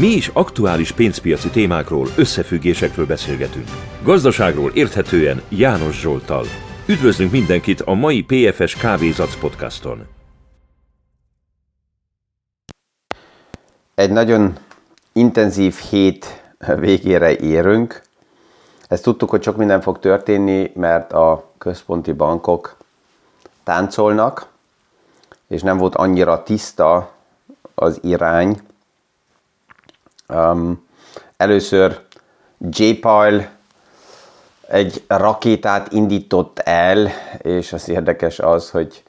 [0.00, 3.68] Mi is aktuális pénzpiaci témákról, összefüggésekről beszélgetünk.
[4.02, 6.44] Gazdaságról érthetően János Zsoltal.
[6.86, 10.06] Üdvözlünk mindenkit a mai PFS Kávézac podcaston.
[13.94, 14.52] Egy nagyon
[15.12, 16.42] intenzív hét
[16.78, 18.02] végére érünk.
[18.88, 22.76] Ezt tudtuk, hogy sok minden fog történni, mert a központi bankok
[23.62, 24.46] táncolnak,
[25.48, 27.12] és nem volt annyira tiszta
[27.74, 28.60] az irány.
[30.28, 30.86] Um,
[31.36, 32.00] először
[32.70, 32.92] J.
[32.92, 33.50] Pyle
[34.68, 39.02] egy rakétát indított el, és az érdekes az, hogy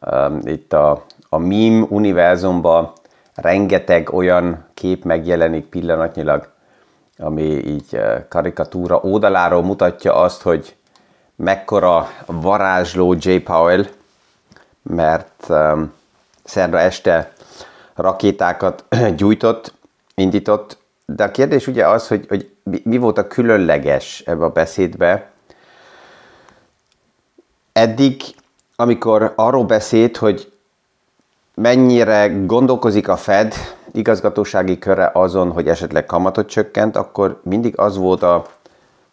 [0.00, 2.92] um, itt a, a meme univerzumban
[3.34, 6.48] rengeteg olyan kép megjelenik pillanatnyilag,
[7.18, 10.76] ami így uh, karikatúra oldaláról mutatja azt, hogy
[11.36, 13.36] mekkora varázsló J.
[13.36, 13.84] Powell,
[14.82, 15.92] mert um,
[16.44, 17.32] szerda este
[17.94, 18.84] rakétákat
[19.16, 19.72] gyújtott,
[20.14, 22.50] indított, de a kérdés ugye az, hogy, hogy
[22.82, 25.30] mi volt a különleges ebbe a beszédbe.
[27.72, 28.22] Eddig,
[28.76, 30.52] amikor arról beszélt, hogy
[31.54, 33.54] mennyire gondolkozik a Fed
[33.92, 38.46] igazgatósági köre azon, hogy esetleg kamatot csökkent, akkor mindig az volt a,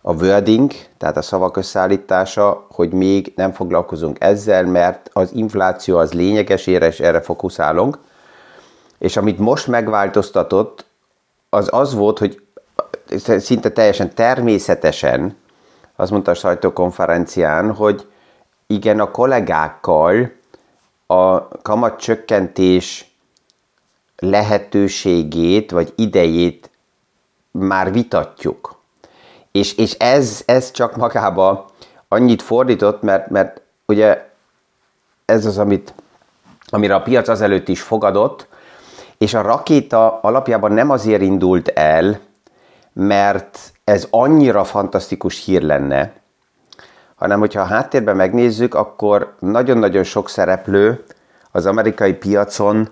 [0.02, 6.14] a wording, tehát a szavak összeállítása, hogy még nem foglalkozunk ezzel, mert az infláció az
[6.14, 7.98] lényeges, és erre fókuszálunk.
[8.98, 10.86] És amit most megváltoztatott,
[11.50, 12.42] az az volt, hogy
[13.38, 15.38] szinte teljesen természetesen,
[15.96, 18.08] azt mondta a sajtókonferencián, hogy
[18.68, 20.32] igen, a kollégákkal
[21.08, 23.12] a kamatcsökkentés
[24.18, 26.70] lehetőségét vagy idejét
[27.52, 28.80] már vitatjuk.
[29.52, 31.70] És, és ez, ez csak magába
[32.08, 34.30] annyit fordított, mert, mert ugye
[35.26, 35.94] ez az, amit,
[36.66, 38.48] amire a piac azelőtt is fogadott,
[39.18, 42.20] és a rakéta alapjában nem azért indult el,
[42.94, 46.14] mert ez annyira fantasztikus hír lenne,
[47.16, 51.04] hanem hogyha a háttérben megnézzük, akkor nagyon-nagyon sok szereplő
[51.52, 52.90] az amerikai piacon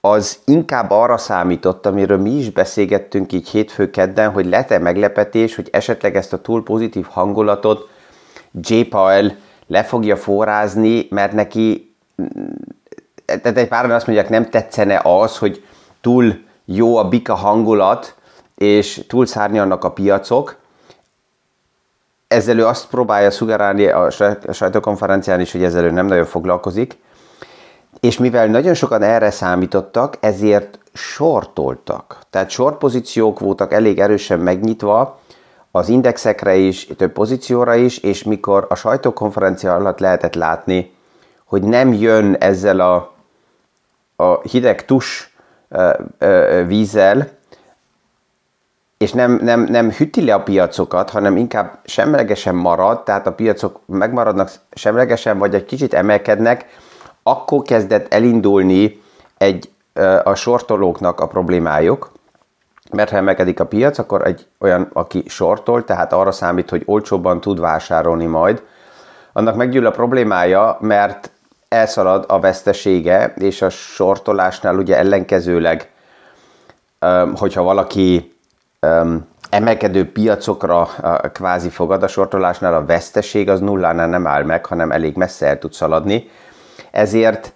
[0.00, 5.68] az inkább arra számított, amiről mi is beszélgettünk így hétfő kedden, hogy lett-e meglepetés, hogy
[5.72, 7.88] esetleg ezt a túl pozitív hangulatot
[8.60, 8.80] J.
[8.80, 9.30] Powell
[9.66, 11.94] le fogja forrázni, mert neki
[13.26, 15.64] tehát egy páran azt mondják, nem tetszene az, hogy
[16.02, 18.14] túl jó a bika hangulat,
[18.54, 20.56] és túl szárnyalnak a piacok.
[22.28, 24.10] Ezzel ő azt próbálja szugerálni a
[24.52, 26.98] sajtókonferencián is, hogy ezzel ő nem nagyon foglalkozik.
[28.00, 32.18] És mivel nagyon sokan erre számítottak, ezért sortoltak.
[32.30, 35.20] Tehát short pozíciók voltak elég erősen megnyitva,
[35.70, 40.94] az indexekre is, több pozícióra is, és mikor a sajtókonferencia alatt lehetett látni,
[41.44, 43.12] hogy nem jön ezzel a
[44.22, 45.31] a hideg tus
[46.66, 47.28] vízzel,
[49.02, 53.80] és nem, nem, nem hüti le a piacokat, hanem inkább semlegesen marad, tehát a piacok
[53.86, 56.66] megmaradnak semlegesen, vagy egy kicsit emelkednek,
[57.22, 59.02] akkor kezdett elindulni
[59.38, 59.70] egy,
[60.24, 62.12] a sortolóknak a problémájuk,
[62.92, 67.40] mert ha emelkedik a piac, akkor egy olyan, aki sortol, tehát arra számít, hogy olcsóbban
[67.40, 68.62] tud vásárolni majd,
[69.32, 71.30] annak meggyűl a problémája, mert
[71.72, 75.90] elszalad a vesztesége, és a sortolásnál ugye ellenkezőleg,
[77.34, 78.36] hogyha valaki
[79.50, 80.88] emelkedő piacokra
[81.32, 85.58] kvázi fogad, a sortolásnál a veszteség az nullánál nem áll meg, hanem elég messze el
[85.58, 86.30] tud szaladni.
[86.90, 87.52] Ezért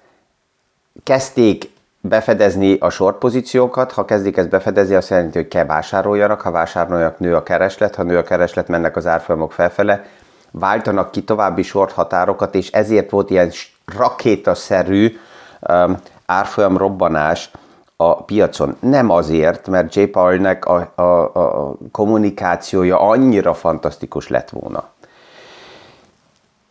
[1.02, 6.50] kezdték befedezni a short pozíciókat, ha kezdik ezt befedezni, azt jelenti, hogy kell vásároljanak, ha
[6.50, 10.04] vásároljanak, nő a kereslet, ha nő a kereslet, mennek az árfolyamok felfele,
[10.50, 13.50] váltanak ki további short határokat, és ezért volt ilyen
[13.94, 15.18] rakétaszerű
[15.68, 17.50] um, árfolyam robbanás
[17.96, 18.76] a piacon.
[18.80, 20.02] Nem azért, mert J.
[20.02, 24.88] Powell-nek a, a, a kommunikációja annyira fantasztikus lett volna.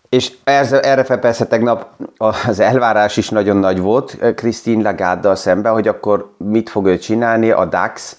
[0.10, 1.86] És erre fel persze tegnap
[2.18, 7.52] az elvárás is nagyon nagy volt Christine Lagarde-dal szemben, hogy akkor mit fog ő csinálni,
[7.52, 8.18] a DAX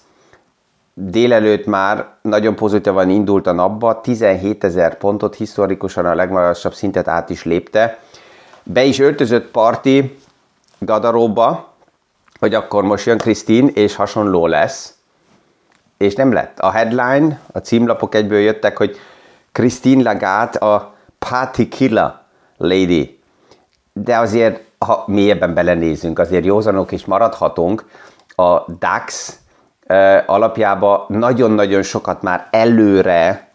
[0.93, 7.29] délelőtt már nagyon pozitívan indult a napba, 17 ezer pontot, historikusan a legmagasabb szintet át
[7.29, 7.99] is lépte,
[8.67, 10.19] be is öltözött parti
[10.79, 11.73] gadaróba,
[12.39, 14.93] hogy akkor most jön Krisztin, és hasonló lesz.
[15.97, 16.59] És nem lett.
[16.59, 18.97] A headline, a címlapok egyből jöttek, hogy
[19.51, 22.13] Christine Lagarde a party killer
[22.57, 23.19] lady.
[23.93, 27.85] De azért, ha mélyebben belenézünk, azért józanok is maradhatunk.
[28.35, 29.33] A DAX
[30.25, 33.49] alapjában nagyon-nagyon sokat már előre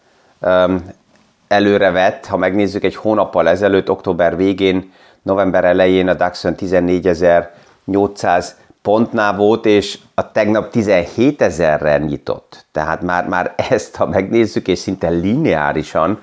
[1.52, 8.46] előre vett, ha megnézzük egy hónappal ezelőtt, október végén november elején a DAX-ön 14.800
[8.82, 12.66] pontnál volt, és a tegnap 17 ezerre nyitott.
[12.72, 16.20] Tehát már, már ezt, ha megnézzük, és szinte lineárisan,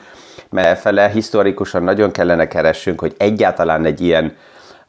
[0.50, 4.36] mert fele historikusan nagyon kellene keressünk, hogy egyáltalán egy ilyen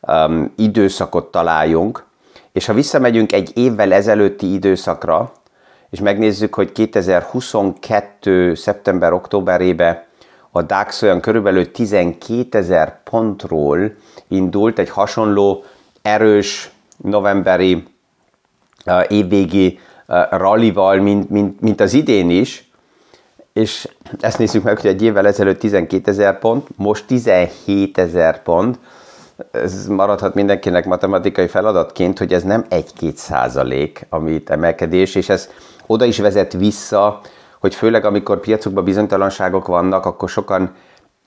[0.01, 2.05] um, időszakot találjunk,
[2.53, 5.33] és ha visszamegyünk egy évvel ezelőtti időszakra,
[5.91, 8.55] és megnézzük, hogy 2022.
[8.55, 10.09] szeptember-októberébe
[10.53, 13.95] a DAX olyan körülbelül 12 ezer pontról
[14.29, 15.65] indult, egy hasonló
[16.03, 17.85] erős novemberi
[18.87, 22.71] uh, évvégi uh, rallival, mint, mint, mint az idén is,
[23.53, 23.89] és
[24.21, 28.79] ezt nézzük meg, hogy egy évvel ezelőtt 12 ezer pont, most 17 ezer pont,
[29.51, 35.49] ez maradhat mindenkinek matematikai feladatként, hogy ez nem 1-2 százalék, amit emelkedés, és ez
[35.87, 37.21] oda is vezet vissza,
[37.61, 40.75] hogy főleg amikor piacokban bizonytalanságok vannak, akkor sokan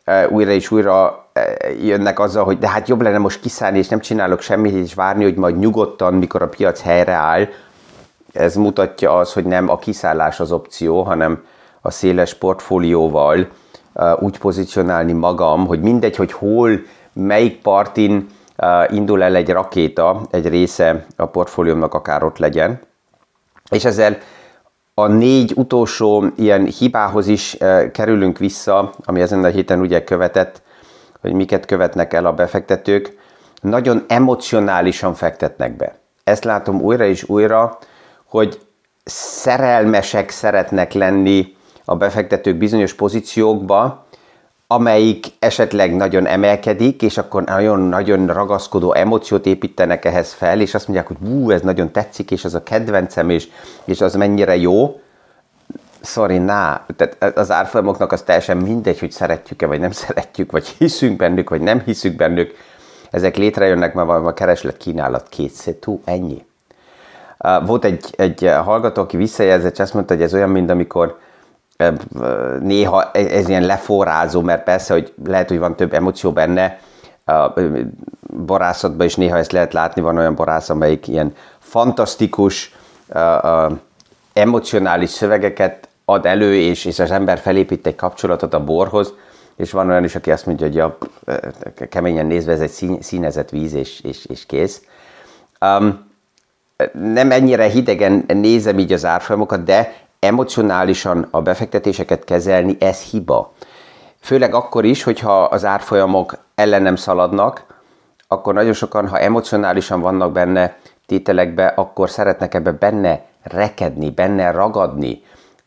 [0.03, 3.87] e, újra és újra e, jönnek azzal, hogy de hát jobb lenne most kiszállni, és
[3.87, 7.47] nem csinálok semmit, és várni, hogy majd nyugodtan, mikor a piac helyreáll.
[8.33, 11.43] Ez mutatja az, hogy nem a kiszállás az opció, hanem
[11.81, 13.47] a széles portfólióval
[13.93, 16.79] e, úgy pozícionálni magam, hogy mindegy, hogy hol,
[17.13, 18.27] melyik partin
[18.89, 22.79] indul el egy rakéta, egy része a portfóliómnak akár ott legyen.
[23.69, 24.17] És ezzel
[24.93, 30.61] a négy utolsó ilyen hibához is e, kerülünk vissza, ami ezen a héten ugye követett,
[31.21, 33.17] hogy miket követnek el a befektetők,
[33.61, 35.95] nagyon emocionálisan fektetnek be.
[36.23, 37.77] Ezt látom újra és újra,
[38.25, 38.59] hogy
[39.03, 41.55] szerelmesek szeretnek lenni
[41.85, 44.05] a befektetők bizonyos pozíciókba,
[44.73, 51.07] amelyik esetleg nagyon emelkedik, és akkor nagyon-nagyon ragaszkodó emóciót építenek ehhez fel, és azt mondják,
[51.07, 53.47] hogy hú, ez nagyon tetszik, és az a kedvencem, és,
[53.83, 54.99] és az mennyire jó.
[56.01, 61.17] Sorry, ná, tehát az árfolyamoknak az teljesen mindegy, hogy szeretjük-e, vagy nem szeretjük, vagy hiszünk
[61.17, 62.55] bennük, vagy nem hiszünk bennük.
[63.11, 66.45] Ezek létrejönnek, mert van a kereslet kínálat kétszétú, ennyi.
[67.65, 71.19] Volt egy, egy hallgató, aki visszajelzett, és azt mondta, hogy ez olyan, mint amikor
[72.59, 76.79] néha ez ilyen leforrázó, mert persze, hogy lehet, hogy van több emóció benne,
[77.25, 77.53] a
[78.45, 82.75] borászatban is néha ezt lehet látni, van olyan borász, amelyik ilyen fantasztikus,
[84.33, 89.13] emocionális szövegeket ad elő, és, és az ember felépít egy kapcsolatot a borhoz,
[89.55, 90.97] és van olyan is, aki azt mondja, hogy ja,
[91.89, 94.81] keményen nézve ez egy színezett víz, és, és, és kész.
[95.61, 96.11] Um,
[96.93, 99.93] nem ennyire hidegen nézem így az árfolyamokat, de
[100.23, 103.53] emocionálisan a befektetéseket kezelni, ez hiba.
[104.19, 107.65] Főleg akkor is, hogyha az árfolyamok ellenem szaladnak,
[108.27, 115.23] akkor nagyon sokan, ha emocionálisan vannak benne tételekbe, akkor szeretnek ebbe benne rekedni, benne ragadni.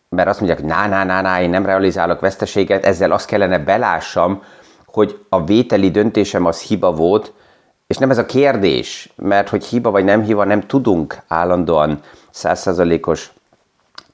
[0.08, 4.43] Mert azt mondják, ná, ná, ná, ná, én nem realizálok veszteséget, ezzel azt kellene belássam,
[4.87, 7.32] hogy a vételi döntésem az hiba volt,
[7.87, 12.00] és nem ez a kérdés, mert hogy hiba vagy nem hiba, nem tudunk állandóan
[12.31, 13.32] százszerzalékos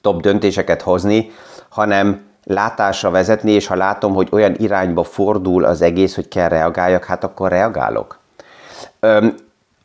[0.03, 1.31] top döntéseket hozni,
[1.69, 7.05] hanem látásra vezetni, és ha látom, hogy olyan irányba fordul az egész, hogy kell reagáljak,
[7.05, 8.19] hát akkor reagálok.
[8.99, 9.35] Öm,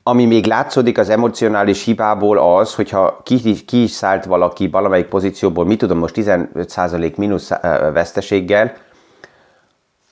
[0.02, 5.64] ami még látszódik az emocionális hibából az, hogyha ki, ki is szállt valaki valamelyik pozícióból,
[5.64, 7.48] mit tudom, most 15% mínusz
[7.92, 8.72] veszteséggel,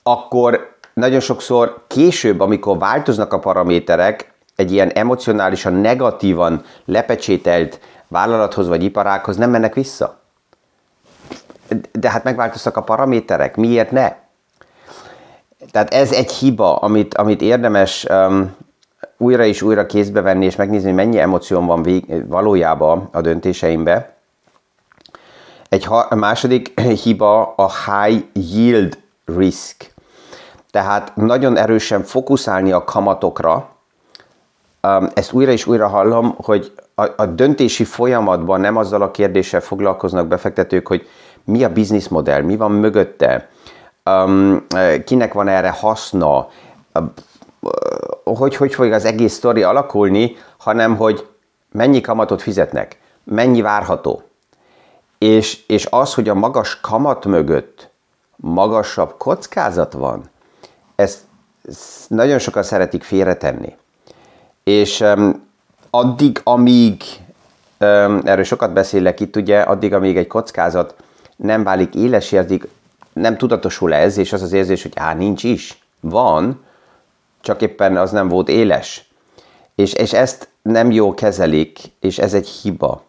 [0.03, 8.83] akkor nagyon sokszor később, amikor változnak a paraméterek, egy ilyen emocionálisan negatívan lepecsételt vállalathoz vagy
[8.83, 10.19] iparághoz nem mennek vissza.
[11.91, 14.15] De hát megváltoztak a paraméterek, miért ne?
[15.71, 18.55] Tehát ez egy hiba, amit, amit érdemes um,
[19.17, 24.15] újra és újra kézbe venni, és megnézni, hogy mennyi emócióm van vég, valójában a döntéseimbe.
[25.69, 29.93] Egy ha, második hiba a high yield risk.
[30.71, 33.69] Tehát nagyon erősen fókuszálni a kamatokra.
[34.81, 39.61] Um, ezt újra és újra hallom, hogy a, a döntési folyamatban nem azzal a kérdéssel
[39.61, 41.07] foglalkoznak befektetők, hogy
[41.43, 43.49] mi a bizniszmodell, mi van mögötte,
[44.05, 44.65] um,
[45.05, 46.47] kinek van erre haszna,
[48.23, 51.27] hogy hogy fog az egész sztori alakulni, hanem hogy
[51.71, 54.21] mennyi kamatot fizetnek, mennyi várható.
[55.17, 57.89] És, és az, hogy a magas kamat mögött
[58.35, 60.29] magasabb kockázat van,
[60.95, 61.19] ezt,
[61.67, 63.75] ezt nagyon sokan szeretik félretenni.
[64.63, 65.03] És
[65.89, 67.03] addig, amíg,
[68.23, 70.95] erről sokat beszélek itt, ugye, addig, amíg egy kockázat
[71.35, 72.67] nem válik élesértig,
[73.13, 75.81] nem tudatosul ez, és az az érzés, hogy á, nincs is.
[75.99, 76.65] Van,
[77.41, 79.09] csak éppen az nem volt éles.
[79.75, 83.03] És, és ezt nem jól kezelik, és ez egy hiba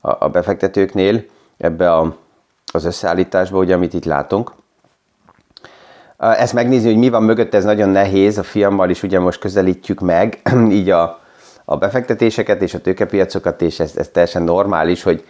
[0.00, 1.24] a, a befektetőknél
[1.56, 2.16] ebbe a,
[2.72, 4.52] az összeállításba, ugye, amit itt látunk.
[6.18, 10.00] Ezt megnézni, hogy mi van mögött, ez nagyon nehéz, a fiammal is ugye most közelítjük
[10.00, 10.40] meg,
[10.70, 11.20] így a,
[11.68, 15.24] a befektetéseket és a tőkepiacokat, és ez, ez teljesen normális, hogy,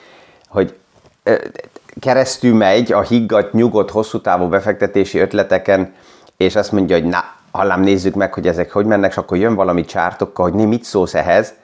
[0.48, 0.74] hogy
[2.00, 5.94] keresztül megy a higgadt, nyugodt, hosszú távú befektetési ötleteken,
[6.36, 9.54] és azt mondja, hogy na, hallám, nézzük meg, hogy ezek hogy mennek, és akkor jön
[9.54, 11.54] valami csártokkal, hogy né, mit szólsz ehhez,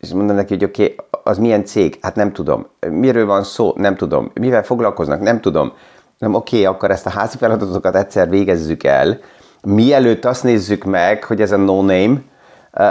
[0.00, 1.98] és mondom neki, hogy oké, okay, az milyen cég?
[2.00, 2.66] Hát nem tudom.
[2.90, 3.72] Miről van szó?
[3.76, 4.30] Nem tudom.
[4.34, 5.20] Mivel foglalkoznak?
[5.20, 5.72] Nem tudom.
[6.18, 9.20] Nem, oké, okay, akkor ezt a házi feladatokat egyszer végezzük el.
[9.62, 12.22] Mielőtt azt nézzük meg, hogy ez a no-name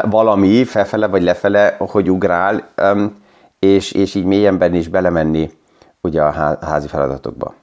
[0.10, 2.68] valami felfele vagy lefele, hogy ugrál,
[3.60, 5.52] és, és így mélyenben is belemenni
[6.02, 7.54] ugye a házi feladatokba.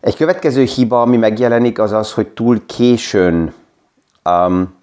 [0.00, 3.54] Egy következő hiba, ami megjelenik, az az, hogy túl későn,
[4.24, 4.74] um,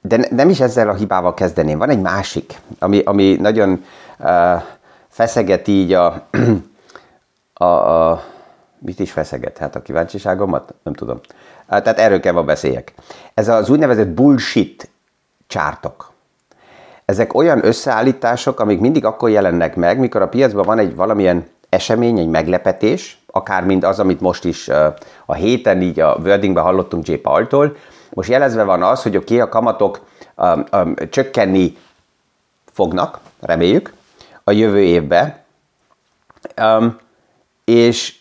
[0.00, 1.78] de ne, nem is ezzel a hibával kezdeném.
[1.78, 3.84] Van egy másik, ami, ami nagyon
[4.18, 4.62] uh,
[5.08, 6.26] feszeget így a,
[7.52, 8.22] a, a,
[8.78, 9.58] mit is feszeget?
[9.58, 10.74] Hát a kíváncsiságomat?
[10.82, 11.20] Nem tudom.
[11.68, 12.92] Tehát erről kell beszéljek.
[13.34, 14.90] Ez az úgynevezett bullshit
[15.46, 16.12] csártok.
[17.04, 22.18] Ezek olyan összeállítások, amik mindig akkor jelennek meg, mikor a piacban van egy valamilyen esemény,
[22.18, 24.68] egy meglepetés, akár mind az, amit most is
[25.26, 27.14] a héten így a wordingben hallottunk J.
[27.14, 27.76] Paul-tól.
[28.10, 30.00] Most jelezve van az, hogy oké, okay, a kamatok
[30.36, 31.76] um, um, csökkenni
[32.72, 33.92] fognak, reméljük,
[34.44, 35.38] a jövő évben,
[36.62, 36.98] um,
[37.64, 38.16] és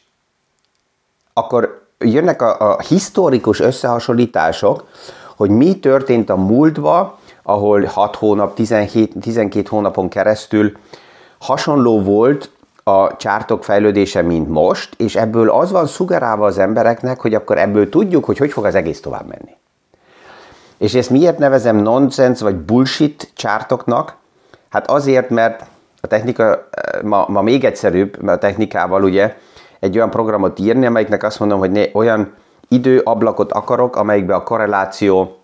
[1.34, 4.88] akkor jönnek a, a historikus összehasonlítások,
[5.36, 7.13] hogy mi történt a múltban,
[7.44, 10.72] ahol 6 hónap, 17, 12 hónapon keresztül
[11.39, 12.50] hasonló volt
[12.84, 17.89] a csártok fejlődése, mint most, és ebből az van szugerálva az embereknek, hogy akkor ebből
[17.89, 19.56] tudjuk, hogy hogy fog az egész tovább menni.
[20.77, 24.16] És ezt miért nevezem nonsense vagy bullshit csártoknak?
[24.70, 25.66] Hát azért, mert
[26.01, 26.68] a technika
[27.04, 29.38] ma, ma még egyszerűbb, mert a technikával ugye
[29.79, 32.34] egy olyan programot írni, amelyiknek azt mondom, hogy ne, olyan
[32.67, 35.38] időablakot akarok, amelyikben a korreláció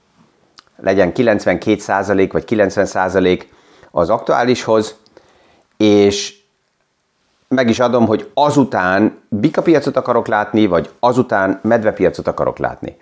[0.77, 3.43] legyen 92% vagy 90%
[3.91, 4.95] az aktuálishoz,
[5.77, 6.41] és
[7.47, 12.97] meg is adom, hogy azután bikapiacot akarok látni, vagy azután medvepiacot akarok látni.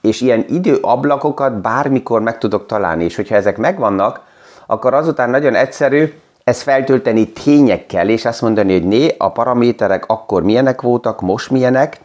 [0.00, 4.20] És ilyen időablakokat bármikor meg tudok találni, és hogyha ezek megvannak,
[4.66, 6.12] akkor azután nagyon egyszerű
[6.48, 12.00] ezt feltölteni tényekkel, és azt mondani, hogy né, a paraméterek akkor milyenek voltak, most milyenek.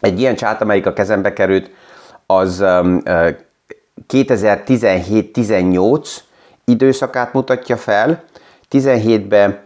[0.00, 1.70] Egy ilyen csát, amelyik a kezembe került,
[2.26, 3.02] az um,
[4.08, 6.16] 2017-18
[6.64, 8.22] időszakát mutatja fel.
[8.70, 9.60] 17-ben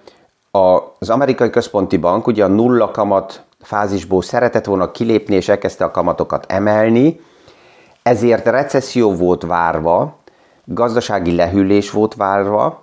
[0.99, 5.91] az amerikai központi bank ugye a nulla kamat fázisból szeretett volna kilépni, és elkezdte a
[5.91, 7.21] kamatokat emelni,
[8.03, 10.17] ezért recesszió volt várva,
[10.65, 12.82] gazdasági lehűlés volt várva,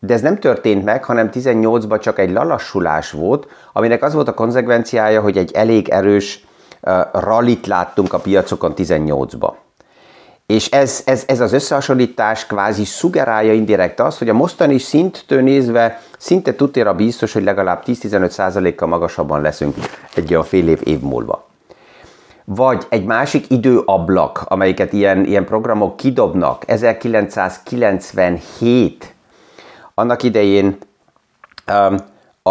[0.00, 4.34] de ez nem történt meg, hanem 18-ban csak egy lalassulás volt, aminek az volt a
[4.34, 6.44] konzekvenciája, hogy egy elég erős
[6.82, 9.52] uh, rallit láttunk a piacokon 18-ba.
[10.46, 16.00] És ez, ez, ez az összehasonlítás kvázi szugerálja indirekt azt, hogy a mostani szinttől nézve
[16.18, 19.74] szinte tutéra biztos, hogy legalább 10-15%-kal magasabban leszünk
[20.14, 21.46] egy olyan fél év év múlva.
[22.44, 29.16] Vagy egy másik időablak, amelyiket ilyen, ilyen programok kidobnak, 1997,
[29.98, 30.76] annak idején
[31.72, 31.96] um,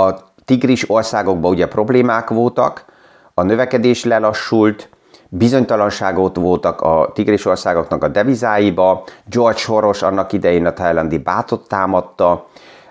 [0.03, 2.85] a tigris országokban ugye problémák voltak,
[3.33, 4.89] a növekedés lelassult,
[5.29, 12.47] bizonytalanságot voltak a tigris országoknak a devizáiba, George Soros annak idején a thailandi bátot támadta,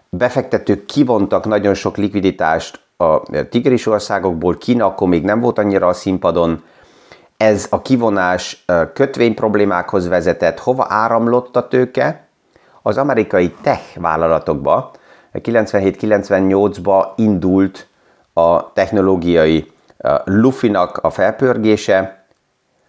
[0.08, 5.92] befektetők kivontak nagyon sok likviditást a tigris országokból, Kína akkor még nem volt annyira a
[5.92, 6.62] színpadon,
[7.36, 12.25] ez a kivonás kötvény problémákhoz vezetett, hova áramlott a tőke?
[12.86, 14.90] Az amerikai tech vállalatokba,
[15.32, 17.86] 97-98-ba indult
[18.32, 19.72] a technológiai
[20.24, 22.24] lufinak a felpörgése,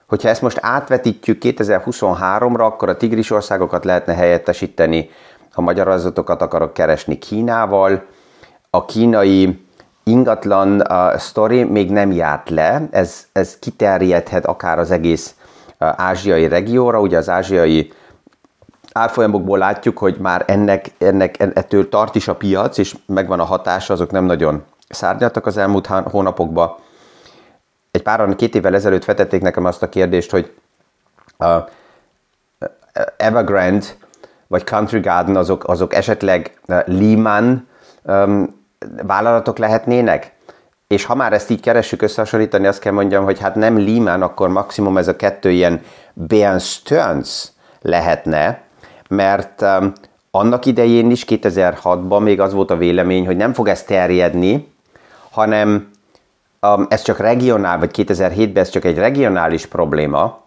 [0.08, 5.10] Hogyha ezt most átvetítjük 2023-ra, akkor a tigris országokat lehetne helyettesíteni,
[5.52, 8.06] ha magyarázatokat akarok keresni Kínával.
[8.70, 9.66] A kínai
[10.04, 10.82] ingatlan
[11.36, 15.36] uh, még nem járt le, ez, ez kiterjedhet akár az egész
[15.80, 17.92] uh, ázsiai regióra, ugye az ázsiai
[18.98, 23.94] árfolyamokból látjuk, hogy már ennek, ennek, ettől tart is a piac, és megvan a hatása,
[23.94, 26.76] azok nem nagyon szárnyaltak az elmúlt hónapokban
[27.98, 30.54] egy páran két évvel ezelőtt vetették nekem azt a kérdést, hogy
[31.38, 31.58] a
[33.18, 33.86] Evergrande
[34.48, 37.68] vagy Country Garden azok, azok esetleg Lehman
[38.04, 38.66] um,
[39.04, 40.36] vállalatok lehetnének?
[40.88, 44.50] És ha már ezt így keressük összehasonlítani, azt kell mondjam, hogy hát nem Lehman, akkor
[44.50, 45.82] maximum ez a kettő ilyen
[46.14, 47.48] Bear Stearns
[47.82, 48.62] lehetne,
[49.10, 49.66] mert
[50.32, 54.68] annak idején is, 2006-ban még az volt a vélemény, hogy nem fog ez terjedni,
[55.32, 55.92] hanem
[56.90, 60.44] ez csak regionál, vagy 2007-ben ez csak egy regionális probléma,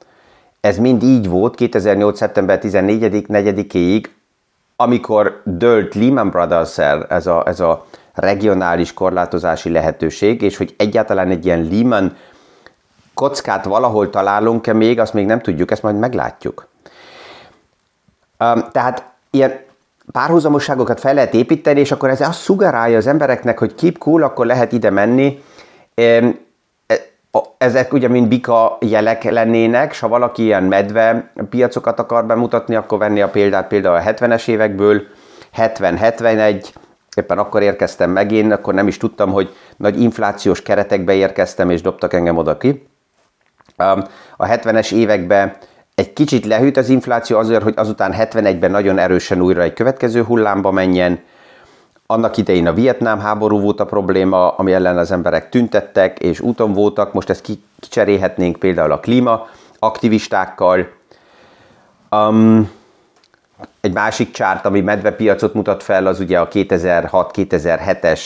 [0.61, 2.17] ez mind így volt 2008.
[2.17, 4.11] szeptember 14 4
[4.77, 11.45] amikor dölt Lehman brothers ez a, ez a regionális korlátozási lehetőség, és hogy egyáltalán egy
[11.45, 12.17] ilyen Lehman
[13.15, 16.67] kockát valahol találunk-e még, azt még nem tudjuk, ezt majd meglátjuk.
[18.73, 19.61] Tehát ilyen
[20.13, 24.47] párhuzamosságokat fel lehet építeni, és akkor ez azt szugerálja az embereknek, hogy keep cool, akkor
[24.47, 25.43] lehet ide menni.
[25.95, 26.35] E,
[27.59, 32.99] ezek ugye mind bika jelek lennének, és ha valaki ilyen medve piacokat akar bemutatni, akkor
[32.99, 35.03] venni a példát például a 70-es évekből,
[35.57, 36.65] 70-71,
[37.17, 41.81] éppen akkor érkeztem meg én, akkor nem is tudtam, hogy nagy inflációs keretekbe érkeztem, és
[41.81, 42.89] dobtak engem oda ki.
[44.37, 45.57] A 70-es években
[46.01, 50.71] egy kicsit lehűt az infláció azért, hogy azután 71-ben nagyon erősen újra egy következő hullámba
[50.71, 51.21] menjen.
[52.07, 56.73] Annak idején a Vietnám háború volt a probléma, ami ellen az emberek tüntettek és úton
[56.73, 57.13] voltak.
[57.13, 60.89] Most ezt kicserélhetnénk például a klíma aktivistákkal.
[62.11, 62.71] Um,
[63.81, 68.21] egy másik csárt, ami medvepiacot mutat fel, az ugye a 2006-2007-es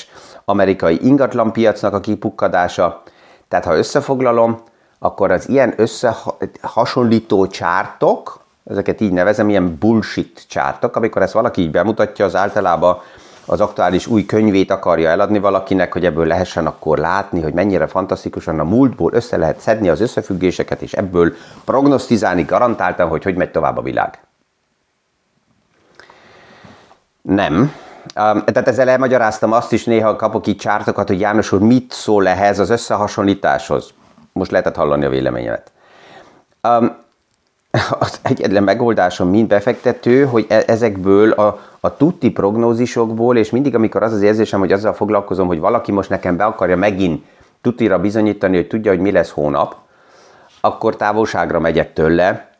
[0.44, 3.02] amerikai ingatlanpiacnak a kipukkadása.
[3.48, 4.62] Tehát ha összefoglalom,
[5.04, 11.70] akkor az ilyen összehasonlító csártok, ezeket így nevezem, ilyen bullshit csártok, amikor ezt valaki így
[11.70, 12.98] bemutatja, az általában
[13.46, 18.58] az aktuális új könyvét akarja eladni valakinek, hogy ebből lehessen akkor látni, hogy mennyire fantasztikusan
[18.58, 21.34] a múltból össze lehet szedni az összefüggéseket, és ebből
[21.64, 24.18] prognosztizálni garantáltan, hogy hogy megy tovább a világ.
[27.22, 27.72] Nem.
[28.14, 32.58] Tehát ezzel elmagyaráztam azt is, néha kapok így csártokat, hogy János úr mit szól ehhez
[32.58, 33.94] az összehasonlításhoz
[34.34, 35.72] most lehetett hallani a véleményemet.
[36.68, 36.96] Um,
[37.98, 44.02] az egyetlen megoldásom, mint befektető, hogy e- ezekből a, a tutti prognózisokból, és mindig, amikor
[44.02, 47.24] az az érzésem, hogy azzal foglalkozom, hogy valaki most nekem be akarja megint
[47.60, 49.76] tutira bizonyítani, hogy tudja, hogy mi lesz hónap,
[50.60, 52.50] akkor távolságra megyek tőle,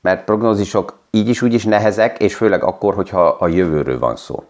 [0.00, 4.44] mert prognózisok így is úgy is nehezek, és főleg akkor, hogyha a jövőről van szó.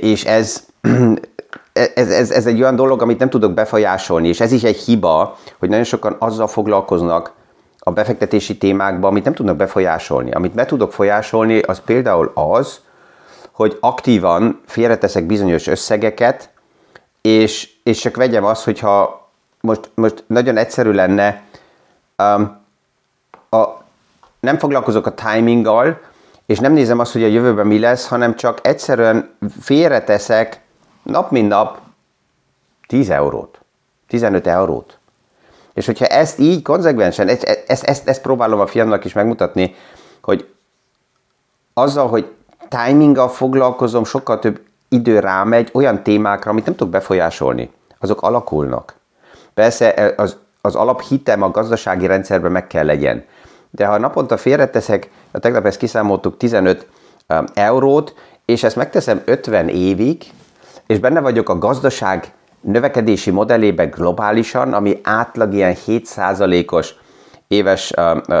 [0.00, 0.66] És ez
[1.94, 5.36] ez, ez, ez egy olyan dolog, amit nem tudok befolyásolni, és ez is egy hiba,
[5.58, 7.32] hogy nagyon sokan azzal foglalkoznak
[7.78, 10.30] a befektetési témákban, amit nem tudnak befolyásolni.
[10.30, 12.80] Amit be tudok folyásolni, az például az,
[13.52, 16.50] hogy aktívan félreteszek bizonyos összegeket,
[17.20, 19.28] és, és csak vegyem azt, hogyha
[19.60, 21.42] most, most nagyon egyszerű lenne,
[22.18, 22.64] um,
[23.50, 23.64] a,
[24.40, 26.00] nem foglalkozok a timinggal,
[26.46, 30.60] és nem nézem azt, hogy a jövőben mi lesz, hanem csak egyszerűen félreteszek
[31.06, 31.78] nap mint nap
[32.88, 33.60] 10 eurót,
[34.08, 34.98] 15 eurót.
[35.74, 39.74] És hogyha ezt így konzekvensen, ezt, ezt, ezt, próbálom a fiamnak is megmutatni,
[40.22, 40.48] hogy
[41.74, 42.32] azzal, hogy
[42.68, 47.70] timinggal foglalkozom, sokkal több idő rámegy olyan témákra, amit nem tudok befolyásolni.
[47.98, 48.94] Azok alakulnak.
[49.54, 53.24] Persze az, az alaphitem a gazdasági rendszerben meg kell legyen.
[53.70, 56.86] De ha naponta félreteszek, a tegnap ezt kiszámoltuk 15
[57.28, 58.14] um, eurót,
[58.44, 60.24] és ezt megteszem 50 évig,
[60.86, 66.94] és benne vagyok a gazdaság növekedési modellében globálisan, ami átlag ilyen 7%-os
[67.48, 67.92] éves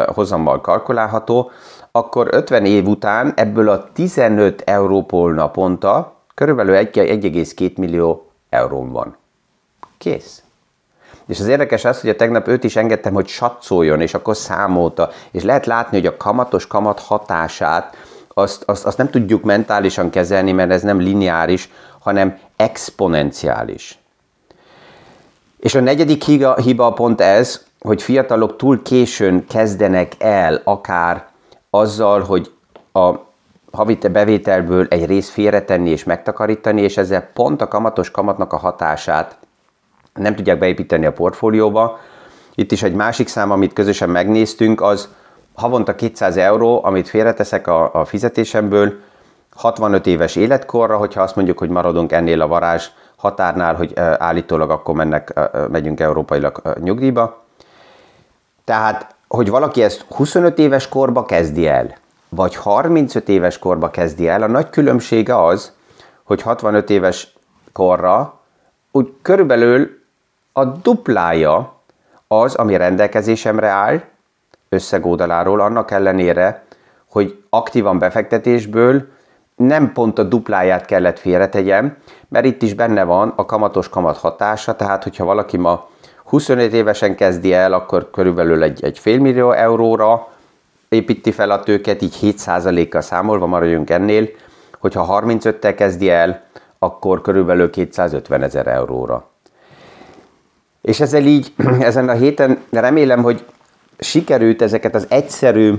[0.06, 1.50] hozammal kalkulálható,
[1.92, 9.16] akkor 50 év után ebből a 15 európól naponta körülbelül 1,2 millió euróm van.
[9.98, 10.42] Kész.
[11.26, 15.10] És az érdekes az, hogy a tegnap őt is engedtem, hogy satszoljon, és akkor számolta,
[15.30, 17.96] és lehet látni, hogy a kamatos kamat hatását
[18.34, 21.70] azt, azt, azt nem tudjuk mentálisan kezelni, mert ez nem lineáris,
[22.06, 23.98] hanem exponenciális.
[25.58, 26.24] És a negyedik
[26.62, 31.26] hiba, pont ez, hogy fiatalok túl későn kezdenek el akár
[31.70, 32.52] azzal, hogy
[32.92, 33.14] a
[33.72, 39.36] havi bevételből egy részt félretenni és megtakarítani, és ezzel pont a kamatos kamatnak a hatását
[40.14, 41.98] nem tudják beépíteni a portfólióba.
[42.54, 45.08] Itt is egy másik szám, amit közösen megnéztünk, az
[45.54, 48.92] havonta 200 euró, amit félreteszek a, a fizetésemből,
[49.56, 54.94] 65 éves életkorra, hogyha azt mondjuk, hogy maradunk ennél a varázs határnál, hogy állítólag akkor
[54.94, 55.40] mennek,
[55.70, 57.44] megyünk európailag nyugdíjba.
[58.64, 61.94] Tehát, hogy valaki ezt 25 éves korba kezdi el,
[62.28, 65.72] vagy 35 éves korba kezdi el, a nagy különbsége az,
[66.22, 67.34] hogy 65 éves
[67.72, 68.40] korra
[68.90, 70.04] úgy körülbelül
[70.52, 71.74] a duplája
[72.28, 74.02] az, ami rendelkezésemre áll,
[74.68, 76.64] összegódaláról, annak ellenére,
[77.10, 79.08] hogy aktívan befektetésből
[79.56, 81.96] nem pont a dupláját kellett félretegyem,
[82.28, 85.88] mert itt is benne van a kamatos kamat hatása, tehát hogyha valaki ma
[86.24, 90.28] 25 évesen kezdi el, akkor körülbelül egy, egy félmillió euróra
[90.88, 94.28] építi fel a tőket, így 7%-kal számolva maradjunk ennél,
[94.78, 96.44] hogyha 35-tel kezdi el,
[96.78, 99.28] akkor körülbelül 250 ezer euróra.
[100.82, 103.44] És ezzel így, ezen a héten remélem, hogy
[103.98, 105.74] sikerült ezeket az egyszerű,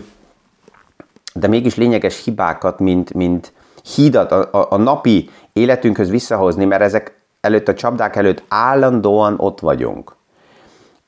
[1.34, 3.54] de mégis lényeges hibákat, mint, mint
[3.96, 9.60] hídat a, a, a napi életünkhöz visszahozni, mert ezek előtt a csapdák előtt állandóan ott
[9.60, 10.16] vagyunk,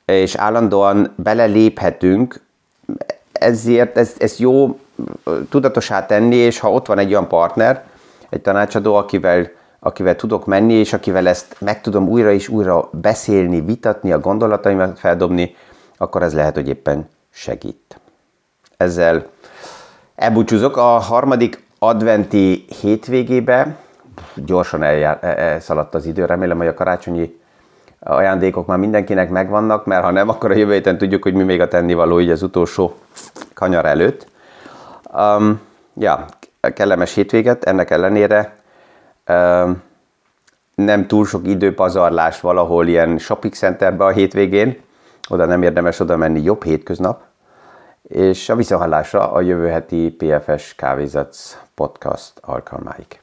[0.06, 2.42] és állandóan beleléphetünk,
[3.32, 4.80] ezért ez, ez jó
[5.50, 7.84] tudatosá tenni, és ha ott van egy olyan partner,
[8.30, 13.62] egy tanácsadó, akivel, akivel tudok menni, és akivel ezt meg tudom újra és újra beszélni,
[13.62, 15.56] vitatni, a gondolataimat feldobni,
[15.98, 18.00] akkor ez lehet, hogy éppen segít.
[18.78, 19.26] Ezzel
[20.16, 20.78] elbúcsúzok.
[20.78, 23.76] A harmadik adventi hétvégébe,
[24.36, 27.40] gyorsan eljár, elszaladt az idő, remélem, hogy a karácsonyi
[28.00, 31.62] ajándékok már mindenkinek megvannak, mert ha nem, akkor a jövő héten tudjuk, hogy mi még
[31.62, 32.96] a tennivaló így az utolsó
[33.54, 34.28] kanyar előtt.
[35.14, 35.62] Um,
[35.94, 36.26] ja,
[36.74, 38.56] kellemes hétvéget, ennek ellenére
[39.28, 39.82] um,
[40.76, 44.78] nem túl sok időpazarlás valahol ilyen shopping centerbe a hétvégén,
[45.30, 47.22] oda nem érdemes oda menni, jobb hétköznap,
[48.10, 53.20] és a visszahallásra a jövő heti PFS Kávézatsz podcast alkalmáig.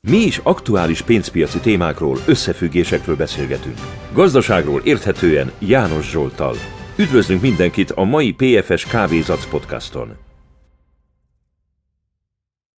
[0.00, 3.78] Mi is aktuális pénzpiaci témákról, összefüggésekről beszélgetünk.
[4.12, 6.54] Gazdaságról érthetően János Zsoltal.
[6.96, 10.27] Üdvözlünk mindenkit a mai PFS Kávézac podcaston!